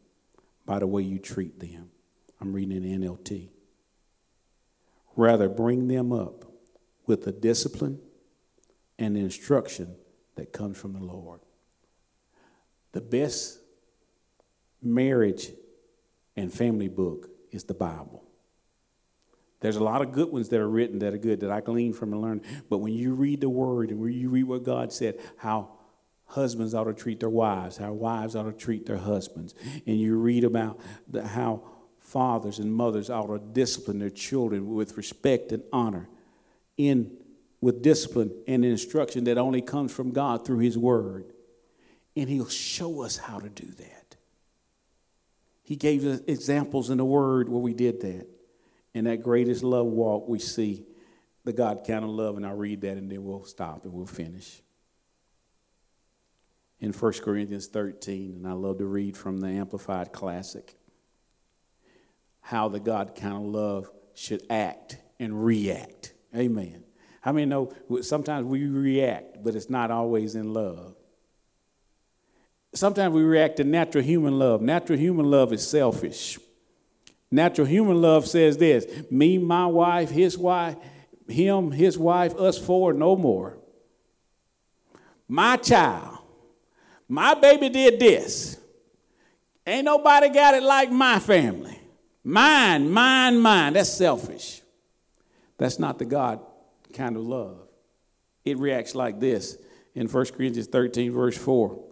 [0.66, 1.90] by the way you treat them.
[2.40, 3.49] I'm reading in NLT.
[5.16, 6.45] Rather, bring them up
[7.07, 7.99] with the discipline
[8.99, 9.97] and the instruction
[10.37, 11.40] that comes from the Lord.
[12.93, 13.59] The best
[14.83, 15.51] marriage
[16.37, 18.30] and family book is the Bible.
[19.61, 21.92] There's a lot of good ones that are written that are good that I glean
[21.92, 22.42] from and learn.
[22.68, 25.70] But when you read the word and when you read what God said, how
[26.25, 29.55] husbands ought to treat their wives, how wives ought to treat their husbands,
[29.87, 31.62] and you read about the, how
[31.99, 36.09] fathers and mothers ought to discipline their children with respect and honor,
[36.77, 37.16] in
[37.61, 41.33] with discipline and instruction that only comes from God through His Word,
[42.16, 44.16] and He'll show us how to do that.
[45.62, 48.27] He gave us examples in the Word where we did that.
[48.94, 50.85] In that greatest love walk, we see
[51.44, 54.07] the God kind of love, and I'll read that and then we'll stop and we'll
[54.07, 54.62] finish.
[56.81, 60.74] In 1 Corinthians 13, and I love to read from the Amplified Classic,
[62.40, 66.14] how the God kind of love should act and react.
[66.35, 66.85] Amen.
[67.20, 70.94] How many know sometimes we react, but it's not always in love?
[72.72, 74.62] Sometimes we react to natural human love.
[74.62, 76.38] Natural human love is selfish.
[77.31, 80.77] Natural human love says this me, my wife, his wife,
[81.29, 83.59] him, his wife, us four, no more.
[85.29, 86.19] My child,
[87.09, 88.59] my baby did this.
[89.66, 91.79] Ain't nobody got it like my family.
[92.25, 93.75] Mine, mine, mine.
[93.75, 94.62] That's selfish.
[95.59, 96.40] That's not the God
[96.93, 97.59] kind of love.
[98.45, 99.57] It reacts like this
[99.95, 101.85] in 1 Corinthians 13, verse 4.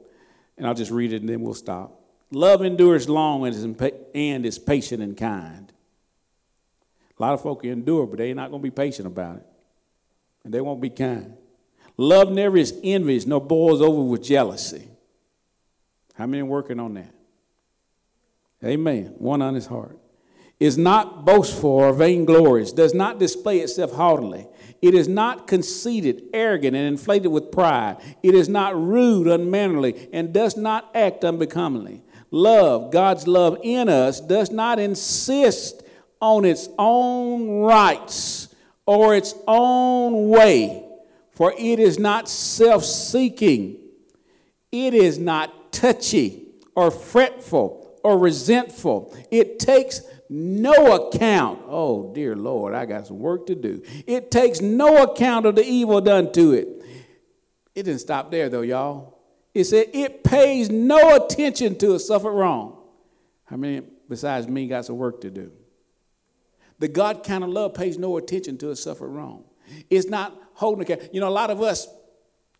[0.56, 1.97] And I'll just read it and then we'll stop.
[2.30, 5.72] Love endures long and is patient and kind.
[7.18, 9.46] A lot of folk endure, but they're not going to be patient about it.
[10.44, 11.36] And they won't be kind.
[11.96, 14.88] Love never is envious nor boils over with jealousy.
[16.14, 17.12] How many working on that?
[18.64, 19.14] Amen.
[19.18, 19.98] One on his heart.
[20.60, 24.48] Is not boastful or vainglorious, does not display itself haughtily.
[24.82, 27.96] It is not conceited, arrogant, and inflated with pride.
[28.22, 34.20] It is not rude, unmannerly, and does not act unbecomingly love, God's love in us,
[34.20, 35.82] does not insist
[36.20, 38.54] on its own rights
[38.86, 40.84] or its own way,
[41.32, 43.76] for it is not self seeking,
[44.72, 49.14] it is not touchy or fretful or resentful.
[49.30, 50.00] It takes
[50.30, 51.62] no account.
[51.66, 53.82] Oh, dear Lord, I got some work to do.
[54.06, 56.68] It takes no account of the evil done to it.
[57.74, 59.17] It didn't stop there, though, y'all.
[59.54, 62.78] It said it pays no attention to a suffered wrong.
[63.46, 65.52] How many besides me got some work to do?
[66.78, 69.44] The God kind of love pays no attention to a suffered wrong.
[69.90, 71.12] It's not holding account.
[71.12, 71.88] You know, a lot of us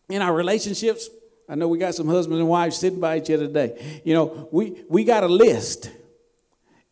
[0.09, 1.09] in our relationships,
[1.49, 4.01] I know we got some husbands and wives sitting by each other today.
[4.05, 5.91] You know, we, we got a list.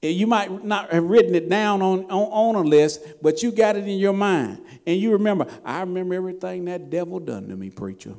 [0.03, 3.77] You might not have written it down on, on, on a list, but you got
[3.77, 4.63] it in your mind.
[4.87, 8.15] And you remember, I remember everything that devil done to me, preacher.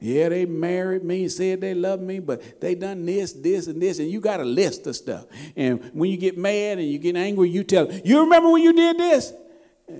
[0.00, 3.80] Yeah, they married me and said they love me, but they done this, this, and
[3.80, 5.26] this, and you got a list of stuff.
[5.54, 8.72] And when you get mad and you get angry, you tell, you remember when you
[8.72, 9.34] did this?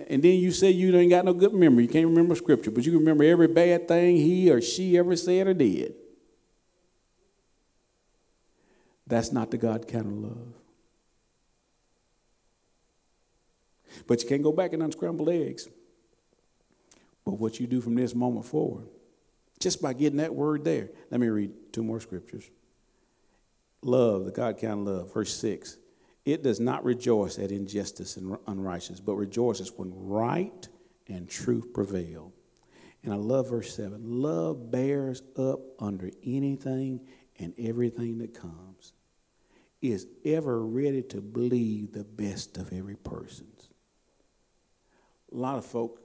[0.09, 1.83] And then you say you ain't got no good memory.
[1.83, 5.17] You can't remember scripture, but you can remember every bad thing he or she ever
[5.17, 5.95] said or did.
[9.07, 10.55] That's not the God kind of love.
[14.07, 15.69] But you can't go back and unscramble eggs.
[17.25, 18.87] But what you do from this moment forward,
[19.61, 20.89] just by getting that word there.
[21.11, 22.51] Let me read two more scriptures.
[23.83, 25.79] Love, the God kind of love, verse 6.
[26.25, 30.69] It does not rejoice at injustice and unrighteousness, but rejoices when right
[31.09, 32.33] and truth prevail.
[33.03, 34.01] And I love verse 7.
[34.03, 37.01] Love bears up under anything
[37.39, 38.93] and everything that comes,
[39.81, 43.47] is ever ready to believe the best of every person.
[45.33, 46.03] A lot of folk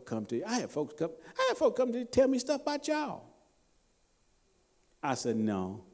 [0.00, 0.44] come to you.
[0.46, 3.24] I had folks come, I had folks come to tell me stuff about y'all.
[5.02, 5.84] I said, no.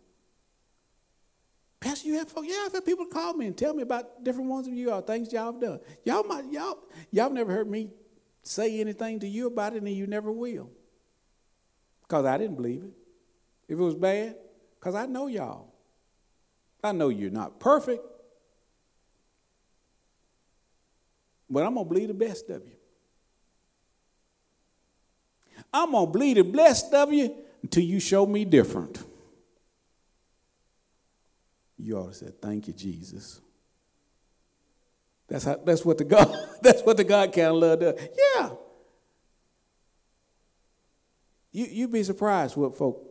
[1.80, 4.50] Pastor, you have folks, yeah, I've had people call me and tell me about different
[4.50, 5.80] ones of you all, things y'all have done.
[6.04, 6.78] Y'all might, y'all,
[7.10, 7.90] y'all never heard me
[8.42, 10.70] say anything to you about it, and you never will.
[12.02, 12.92] Because I didn't believe it.
[13.68, 14.36] If it was bad,
[14.78, 15.72] because I know y'all.
[16.82, 18.04] I know you're not perfect,
[21.50, 22.77] but I'm to believe the best of you.
[25.72, 29.02] I'm going to bleed the blessed of you until you show me different.
[31.78, 33.40] You ought to say, Thank you, Jesus.
[35.28, 37.94] That's, how, that's what the God, that's what the God kind of love does.
[38.34, 38.50] Yeah.
[41.52, 43.02] You, you'd be surprised what folk,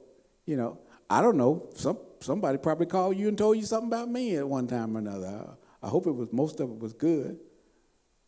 [0.46, 0.80] you know,
[1.10, 4.48] I don't know, some, somebody probably called you and told you something about me at
[4.48, 5.28] one time or another.
[5.28, 7.40] I, I hope it was, most of it was good.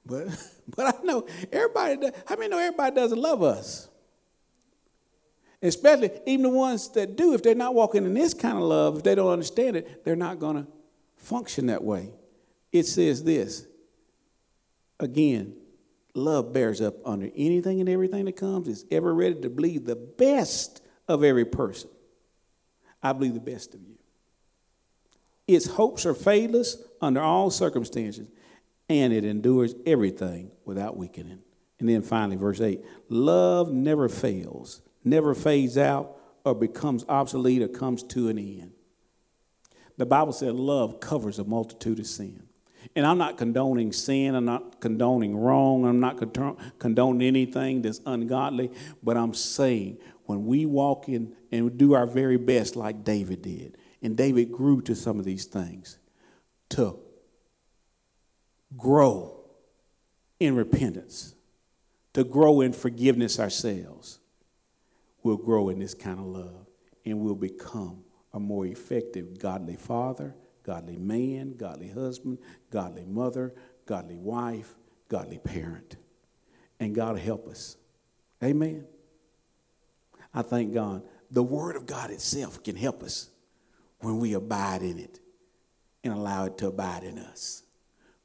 [0.05, 0.27] But,
[0.75, 3.88] but I know everybody, does, I mean, know everybody doesn't love us.
[5.61, 8.97] Especially even the ones that do, if they're not walking in this kind of love,
[8.97, 10.67] if they don't understand it, they're not going to
[11.17, 12.11] function that way.
[12.71, 13.67] It says this
[14.99, 15.55] again,
[16.13, 19.95] love bears up under anything and everything that comes, is ever ready to believe the
[19.95, 21.89] best of every person.
[23.01, 23.97] I believe the best of you.
[25.47, 28.29] Its hopes are fadeless under all circumstances,
[28.87, 31.39] and it endures everything without weakening.
[31.79, 37.67] And then finally, verse 8 love never fails never fades out or becomes obsolete or
[37.67, 38.71] comes to an end.
[39.97, 42.43] The Bible said love covers a multitude of sin.
[42.95, 46.17] And I'm not condoning sin, I'm not condoning wrong, I'm not
[46.79, 48.71] condoning anything that's ungodly,
[49.03, 53.77] but I'm saying when we walk in and do our very best, like David did,
[54.01, 55.97] and David grew to some of these things,
[56.69, 56.97] to
[58.77, 59.43] grow
[60.39, 61.35] in repentance,
[62.13, 64.19] to grow in forgiveness ourselves,
[65.29, 66.65] will grow in this kind of love
[67.05, 68.03] and will become
[68.33, 72.39] a more effective godly father, godly man, godly husband,
[72.71, 73.53] godly mother,
[73.85, 74.73] godly wife,
[75.07, 75.97] godly parent.
[76.79, 77.77] And God help us.
[78.43, 78.85] Amen.
[80.33, 81.03] I thank God.
[81.29, 83.29] The Word of God itself can help us
[83.99, 85.19] when we abide in it
[86.03, 87.61] and allow it to abide in us.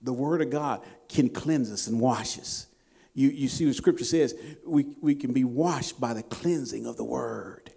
[0.01, 2.67] The Word of God can cleanse us and wash us
[3.15, 4.35] you, you see what Scripture says,
[4.67, 7.71] we, we can be washed by the cleansing of the Word.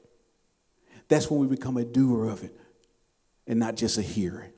[1.07, 2.55] That's when we become a doer of it
[3.45, 4.49] and not just a hearer.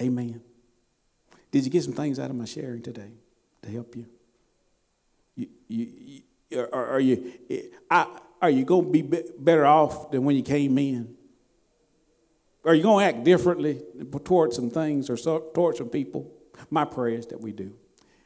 [0.00, 0.42] Amen.
[1.50, 3.12] Did you get some things out of my sharing today
[3.62, 4.06] to help you?
[5.34, 7.32] You, you, you are, are, you
[7.90, 8.06] I,
[8.40, 11.16] are you going to be better off than when you came in?
[12.64, 13.82] Are you going to act differently
[14.24, 16.30] towards some things or towards some people?
[16.70, 17.74] My prayer is that we do.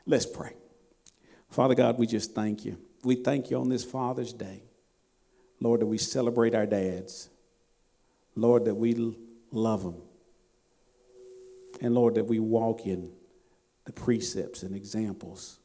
[0.05, 0.53] Let's pray.
[1.57, 2.76] Father God, we just thank you.
[3.02, 4.64] We thank you on this Father's Day.
[5.59, 7.30] Lord, that we celebrate our dads.
[8.34, 9.16] Lord, that we
[9.50, 10.02] love them.
[11.80, 13.11] And Lord, that we walk in
[13.86, 15.59] the precepts and examples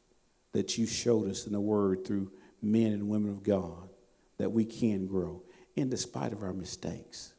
[0.52, 2.32] that you showed us in the Word through
[2.62, 3.90] men and women of God,
[4.38, 5.42] that we can grow
[5.76, 7.34] in despite of our mistakes.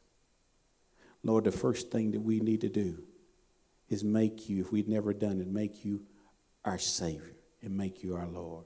[1.24, 3.02] Lord, the first thing that we need to do
[3.88, 6.02] is make you, if we've never done it, make you
[6.64, 7.34] our Savior
[7.64, 8.64] and make you our Lord.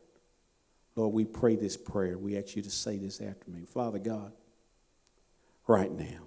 [0.96, 2.18] Lord, we pray this prayer.
[2.18, 3.64] We ask you to say this after me.
[3.64, 4.32] Father God,
[5.66, 6.24] right now,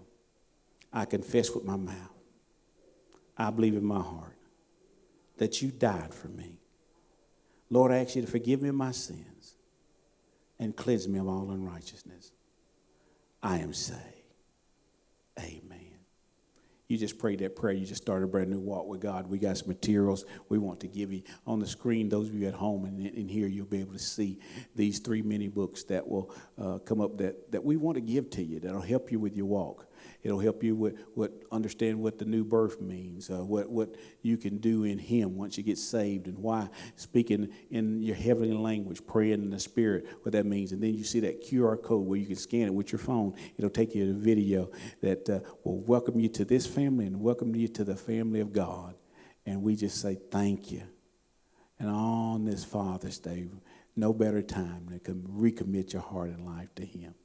[0.93, 1.95] I confess with my mouth,
[3.37, 4.37] I believe in my heart
[5.37, 6.59] that you died for me.
[7.69, 9.55] Lord, I ask you to forgive me of my sins
[10.59, 12.31] and cleanse me of all unrighteousness.
[13.41, 13.99] I am saved.
[15.39, 15.90] Amen.
[16.91, 17.73] You just prayed that prayer.
[17.73, 19.25] You just started a brand new walk with God.
[19.25, 22.09] We got some materials we want to give you on the screen.
[22.09, 24.39] Those of you at home and, and here, you'll be able to see
[24.75, 28.29] these three mini books that will uh, come up that, that we want to give
[28.31, 29.87] to you that'll help you with your walk.
[30.23, 34.37] It'll help you with what understand what the new birth means, uh, what what you
[34.37, 39.05] can do in Him once you get saved, and why speaking in your heavenly language,
[39.05, 40.71] praying in the Spirit, what that means.
[40.71, 43.33] And then you see that QR code where you can scan it with your phone.
[43.57, 44.71] It'll take you to a video
[45.01, 48.53] that uh, will welcome you to this family and welcome you to the family of
[48.53, 48.95] God.
[49.45, 50.83] And we just say thank you.
[51.79, 53.47] And on this Father's Day,
[53.95, 57.15] no better time than to recommit your heart and life to Him.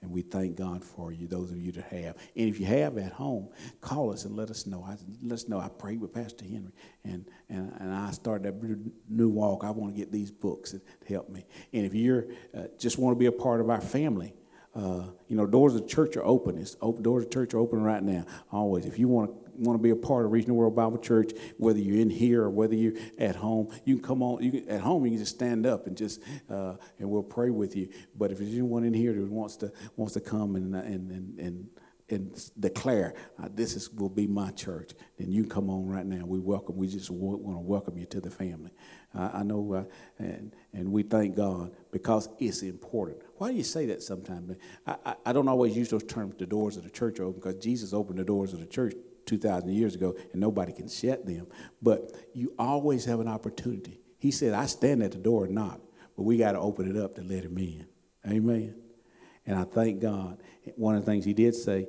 [0.00, 2.16] And we thank God for you, those of you that have.
[2.36, 3.48] And if you have at home,
[3.80, 4.84] call us and let us know.
[4.86, 5.58] I, let us know.
[5.58, 6.72] I prayed with Pastor Henry,
[7.02, 9.64] and, and, and I started that new walk.
[9.64, 11.46] I want to get these books to help me.
[11.72, 12.26] And if you're
[12.56, 14.34] uh, just want to be a part of our family,
[14.78, 16.56] uh, you know, doors of church are open.
[16.56, 17.02] It's open.
[17.02, 18.24] Doors of church are open right now.
[18.52, 18.86] Always.
[18.86, 21.80] If you want to want to be a part of Regional World Bible Church, whether
[21.80, 24.40] you're in here or whether you're at home, you can come on.
[24.40, 27.50] You can, at home, you can just stand up and just uh, and we'll pray
[27.50, 27.88] with you.
[28.16, 31.38] But if there's anyone in here that wants to wants to come and and and,
[31.40, 31.68] and
[32.10, 36.24] and declare uh, this is will be my church, then you come on right now.
[36.24, 36.76] We welcome.
[36.76, 38.70] We just want, want to welcome you to the family.
[39.14, 39.84] Uh, I know, uh,
[40.18, 43.22] and and we thank God because it's important.
[43.38, 44.56] Why do you say that sometimes?
[44.86, 46.34] I, I, I don't always use those terms.
[46.36, 48.94] The doors of the church are open because Jesus opened the doors of the church
[49.26, 51.46] 2,000 years ago, and nobody can shut them.
[51.80, 54.00] But you always have an opportunity.
[54.18, 55.80] He said, I stand at the door and knock,
[56.16, 57.86] but we got to open it up to let him in.
[58.26, 58.74] Amen.
[59.46, 60.42] And I thank God.
[60.76, 61.86] One of the things he did say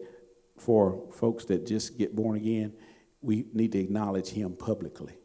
[0.57, 2.73] for folks that just get born again,
[3.21, 5.17] we need to acknowledge him publicly.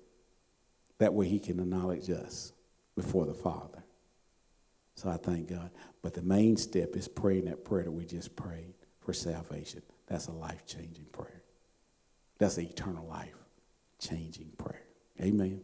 [0.99, 2.53] That way he can acknowledge us
[2.97, 3.85] before the Father.
[4.95, 5.71] So I thank God.
[6.05, 9.81] But the main step is praying that prayer that we just prayed for salvation.
[10.07, 11.43] That's a life changing prayer.
[12.37, 13.35] That's an eternal life
[13.99, 14.83] changing prayer.
[15.19, 15.63] Amen.